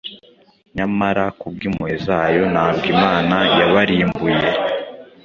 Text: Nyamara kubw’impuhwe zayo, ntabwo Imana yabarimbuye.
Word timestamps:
Nyamara 0.75 1.23
kubw’impuhwe 1.39 1.93
zayo, 2.05 2.43
ntabwo 2.53 2.85
Imana 2.95 3.37
yabarimbuye. 3.57 4.47